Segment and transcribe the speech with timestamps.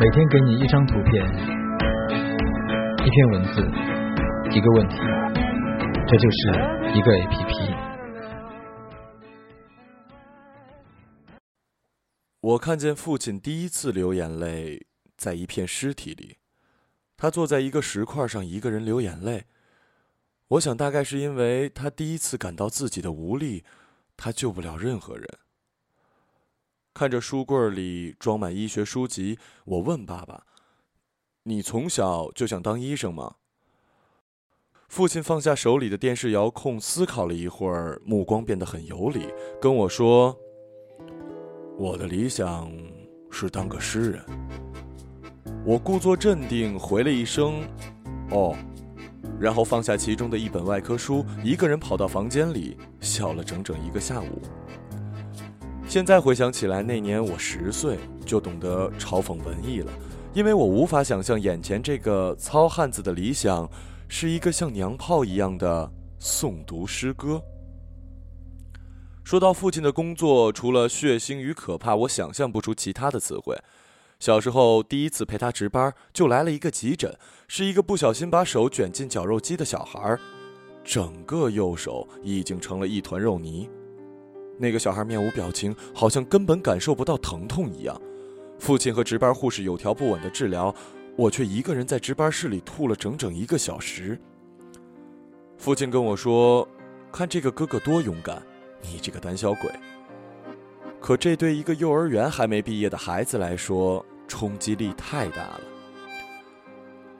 [0.00, 1.22] 每天给你一张图片，
[2.96, 3.60] 一篇文字，
[4.50, 4.96] 一个问题，
[6.08, 6.38] 这就是
[6.96, 7.76] 一个 APP。
[12.40, 14.86] 我看见父亲第一次流眼泪，
[15.18, 16.38] 在一片尸体里，
[17.18, 19.44] 他坐在一个石块上，一个人流眼泪。
[20.48, 23.66] 我想，大概是因为他第一次感到自己的无力，
[24.16, 25.28] 他救不了任何人。
[26.92, 30.44] 看着书柜里装满医学书籍，我问爸爸
[31.44, 33.36] ：“你从小就想当医生吗？”
[34.88, 39.28] 父亲放下手里的电视遥控，思考了一会儿，目光变得很有理，
[39.60, 40.36] 跟我说
[41.78, 42.70] ：“我的理想
[43.30, 44.24] 是当个诗人。”
[45.64, 47.62] 我故作镇定，回了一声
[48.32, 48.56] ：“哦。”
[49.38, 54.42] 然后放下其中的一本外科书，一个人跑到房间里，笑了整整一个下午。
[55.90, 59.92] 现在回想起来，那年我十岁，就懂得嘲讽文艺了，
[60.32, 63.68] 因为我无法想象眼前这个糙汉子的理想，
[64.06, 67.42] 是一个像娘炮一样的诵读诗歌。
[69.24, 73.58] 说到父亲的工作，除了血腥与可怕，我想象不出其他的词汇。
[74.20, 77.12] 小时候第一次陪他值班，就来了一个急诊，
[77.48, 80.16] 是一个不小心把手卷进绞肉机的小孩，
[80.84, 83.68] 整个右手已经成了一团肉泥。
[84.60, 87.98] 那个小孩面无表情，好像根本感受不到疼痛一样。
[88.58, 90.74] 父亲和值班护士有条不紊的治疗，
[91.16, 94.20] 我却一个人在值班室里吐了整整一个小时。
[95.56, 96.68] 父亲跟我说
[97.10, 98.42] ：“看这个哥哥多勇敢，
[98.82, 99.70] 你这个胆小鬼。”
[101.00, 105.60] 可这对一个幼儿园还没毕业的孩子来说，冲击力太大了。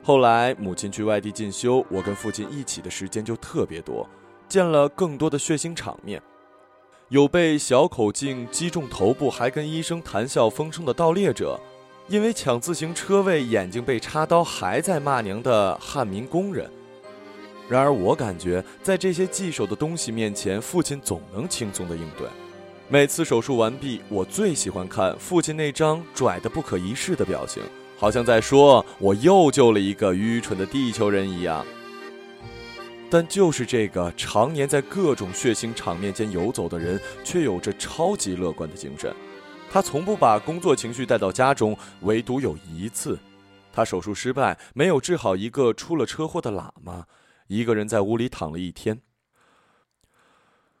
[0.03, 4.07] 后来母亲去外地进修，我跟父亲一起的时间就特别多，
[4.47, 6.21] 见了更多的血腥场面。
[7.11, 11.59] 有被小口径击中头部还跟医生谈笑风生的盗猎者，
[12.07, 16.71] 因为抢自行车位眼睛被插刀还在骂娘的汉民工人。
[17.67, 22.25] 然而我感觉在这些棘手的东西面前，父亲总能轻松的应对。
[22.87, 27.61] 每次手术完毕，我最喜欢看父亲那张拽得不可一世的表情，
[27.97, 31.65] 好像在说我又救了一个愚蠢的地球人一样。
[33.11, 39.13] 但就是这个常年在各种血腥场面间游走的人，却有着超级乐观的精神。
[39.69, 43.19] 他从不把工作情绪带到家中，唯独有一次，
[43.73, 47.05] 他手术失败，没有治好一个出了车祸的喇嘛，
[47.47, 49.01] 一个人在屋里躺了一天。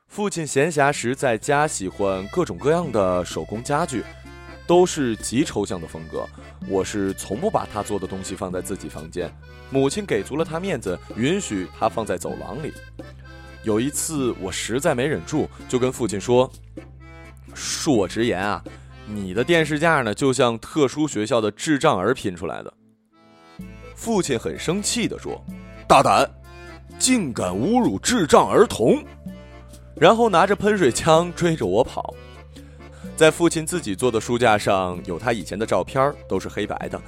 [0.07, 4.05] 父亲闲暇时在家喜欢各种各样的手工家具。
[4.67, 6.25] 都是极抽象的风格，
[6.67, 9.29] 我是从不把他做的东西放在自己房间。
[9.69, 12.73] 母亲给足了他面子，允许他放在走廊里。
[13.63, 16.51] 有一次，我实在没忍住，就跟父亲说
[17.55, 18.63] ：“恕我直言啊，
[19.05, 22.73] 你的电视架呢，就像特殊学校的智障儿拼出来的。”
[23.95, 25.39] 父亲很生气地说
[25.87, 26.27] ：“大胆，
[26.97, 29.03] 竟敢侮辱智障儿童！”
[29.95, 32.15] 然后拿着喷水枪追着我跑。
[33.21, 36.99] 在父亲自己做的书架上有他以前的照片，都是黑白的。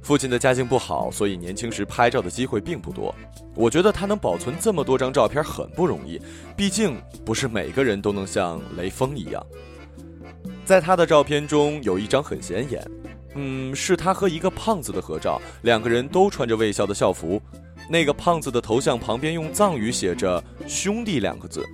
[0.00, 3.12] 父亲的家境不好，所以年轻时拍照的机会并不多。
[3.56, 6.22] 我觉得他能保存这么多张照片很不容易，
[6.56, 9.44] 毕竟不是每个人都能像雷锋一样。
[10.64, 12.88] 在他的照片中有一张很显眼，
[13.34, 17.42] 嗯，是他和一个胖子的合照，两个人都穿着卫校的校服。
[17.88, 21.66] 那个胖子的头像旁边用藏语写着“兄弟”两个字。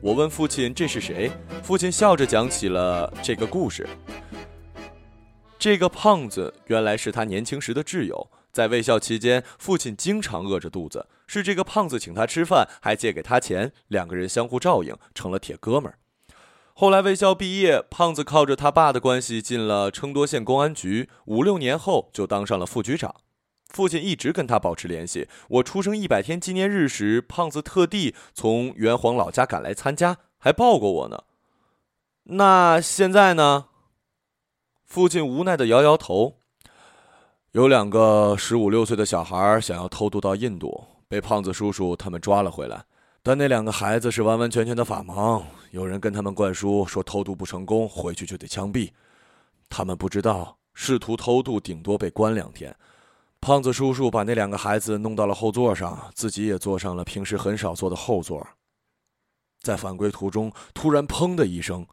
[0.00, 1.28] 我问父亲这是谁，
[1.60, 3.84] 父亲笑着讲起了这个故事。
[5.58, 15.98] 这个胖子原来是他年轻时的挚友，在卫校期间，父亲经常饿着肚子，是这个胖子请他吃饭，还借给他钱，两个人相互照应，成了铁哥们儿。
[16.74, 23.16] 后来卫校毕业，胖子靠着他爸的关系进了承多县公安局，五六年后就当上了副局长。
[23.68, 25.28] 父亲一直跟他保持联系。
[25.48, 31.24] 我出生一百天纪念日时，胖子特地从元皇老家赶来参加，还抱过我呢。
[32.24, 33.66] 那现在呢？
[34.84, 36.38] 父亲无奈的摇摇头。
[37.52, 42.84] 有两个十五六岁的小孩想要偷渡到印度，被胖子叔叔他们抓了回来。
[43.22, 48.90] 但那两个孩子是完完全全的法盲，有人跟他们灌输说偷渡不成功，回去就得枪毙。
[49.68, 52.74] 他们不知道，试图偷渡顶多被关两天。
[53.40, 58.46] 胖子叔叔把那两个孩子弄到了后座上，自己也坐上了平时很少坐的后座。
[59.62, 61.86] 在返归途中，突然“砰”的一声，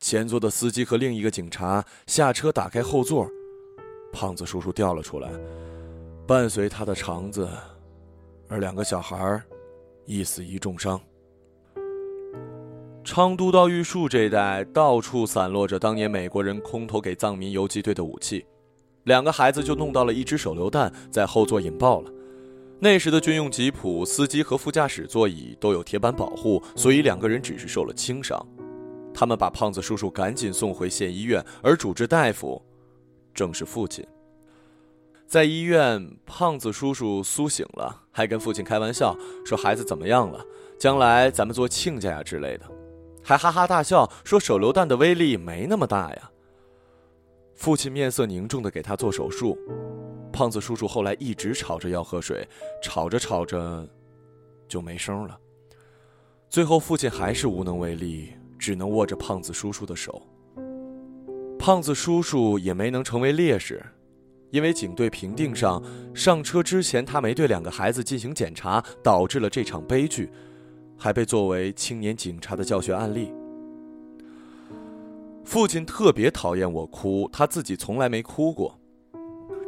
[0.00, 3.28] 前座的司机和另一个警察下车打开后座，
[4.12, 5.30] 胖子叔叔掉了出来，
[6.26, 7.48] 伴随他的肠子，
[8.48, 9.42] 而两个小孩
[10.04, 11.00] 一死一重伤。
[13.02, 18.46] 昌都到玉树这一带，到处散落着当年美国人空投给藏民游击队的武器。
[19.06, 22.10] 两个孩子就弄到了一只手榴弹，在后座引爆了。
[22.80, 28.36] 那时的军用吉普，司机和副驾驶座椅都有铁板保护，所以两个人只是受了轻伤。
[29.14, 32.60] 他们把胖子叔叔赶紧送回县医院，而主治大夫
[33.32, 34.04] 正是父亲。
[35.28, 40.44] 在医院，胖子叔叔苏醒了，还跟父亲开玩笑说：“孩子怎么样了？
[40.80, 42.66] 将来咱们做亲家呀之类的。”
[43.22, 46.30] 还哈哈大笑说：“手榴弹的威力没那么大呀。”
[47.56, 49.58] 父亲面色凝重的给他做手术。
[50.32, 52.46] 胖子叔叔后来一直吵着要喝水，
[52.82, 53.88] 吵着吵着
[54.68, 55.36] 就没声了。
[56.48, 58.32] 最后，父亲还是无能为力。
[58.58, 60.26] 只能握着胖子叔叔的手。
[61.58, 63.84] 胖子叔叔也没能成为烈士，
[64.50, 65.82] 因为警队评定上
[66.14, 70.30] 上车之前他没对两个孩子进行检查，导致了这场悲剧，
[70.96, 73.30] 还被作为青年警察的教学案例。
[75.46, 78.78] 父亲特别讨厌我哭，他自己从来没哭过。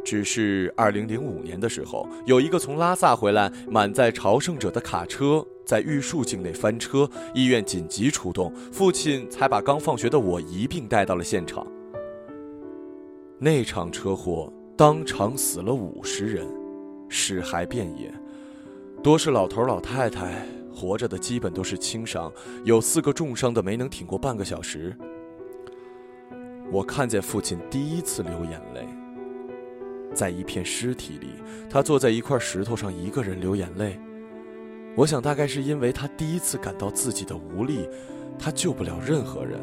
[0.03, 5.43] 只是二零零五年的时候，有一个从拉萨回来满载朝圣者的卡车。
[5.65, 11.65] 在玉树境内翻车，医院紧急出动，父亲才把刚放学的我一并带到了现场。
[13.37, 16.45] 那场车祸当场死了五十人，
[17.07, 18.11] 尸骸遍野，
[19.03, 20.43] 多是老头老太太，
[20.73, 22.31] 活着的基本都是轻伤，
[22.65, 24.97] 有四个重伤的没能挺过半个小时。
[26.71, 28.87] 我看见父亲第一次流眼泪，
[30.13, 31.29] 在一片尸体里，
[31.69, 33.99] 他坐在一块石头上，一个人流眼泪。
[34.95, 37.89] 我想，大概是因为他第一次感到自己的无力，
[38.37, 39.59] 他救不了任何人。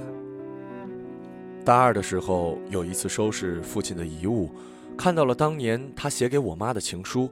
[1.64, 4.50] 大二的时候，有一次收拾父亲的遗物，
[4.97, 7.31] 看到了当年他写给我妈的情书，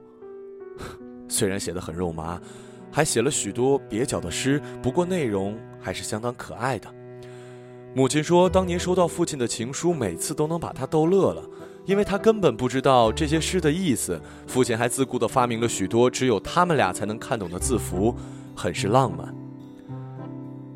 [1.27, 2.39] 虽然写的很肉麻，
[2.91, 6.87] 还写了许多蹩脚的诗，不过内容还是相当可爱的。
[7.95, 11.41] 母亲说，当年收到父亲的情书，每次都能把他逗乐了。
[11.85, 18.13] 因为他根本不知道这些诗的意思，父亲还自顾地发明了许多只有他们俩才能看懂的字符，
[18.53, 19.33] 很是浪漫。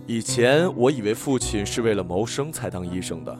[0.07, 3.37] 以前我以为父亲是为了谋生才当医生的，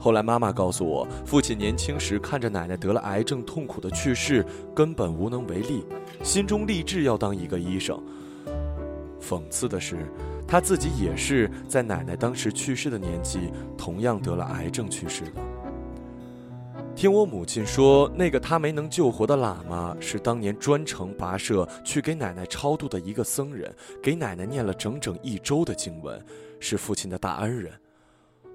[0.00, 4.44] 后来妈妈告诉我，父亲年轻时看着奶奶得了癌症痛苦的去世，
[4.74, 5.84] 根本无能为力，
[6.24, 7.96] 心中立志要当一个医生。
[9.20, 10.10] 讽刺的是，
[10.52, 15.40] 他自己也是在奶奶当时去世的年纪，同样得了癌症去世的。
[16.94, 26.22] 听我母亲说，那个他没能救活的喇嘛是当年专程跋涉去给奶奶超度的一个僧人，给奶奶念了整整一周的经文，
[26.60, 27.72] 是父亲的大恩人。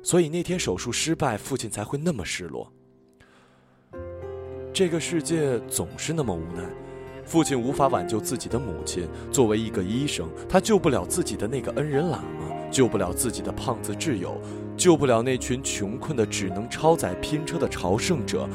[0.04, 2.72] 所以那天手术失败，父亲才会那么失落。
[4.72, 6.64] 这个世界总是那么无奈，
[7.28, 9.06] 父亲无法挽救自己的母亲。
[9.30, 14.40] 作为一个医生，他救不了自己的那个恩人喇嘛，救不了自己的胖子挚友。
[14.78, 18.48] 救不了那群穷困的只能超载拼车的朝圣者，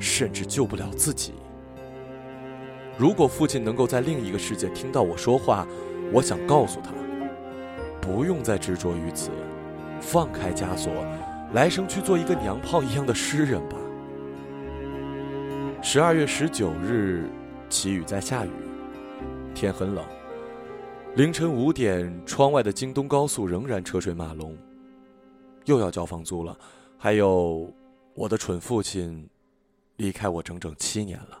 [0.00, 1.34] 甚至救不了自己。
[2.98, 5.64] 如果父亲能够在另一个世界听到我说话，
[6.12, 6.90] 我想告诉他，
[8.00, 9.30] 不用再执着于此，
[10.00, 10.92] 放开枷锁，
[11.52, 13.76] 来生去做一个娘炮一样的诗人吧。
[15.82, 17.28] 十二月十九日，
[17.68, 18.50] 祈雨在下雨，
[19.54, 20.04] 天很冷。
[21.16, 24.56] 凌晨五点，窗外的京东高速仍然车水马龙。
[25.64, 26.56] 又要交房租了，
[26.96, 27.72] 还有，
[28.14, 29.28] 我的蠢父亲，
[29.96, 31.40] 离开我整整七年了。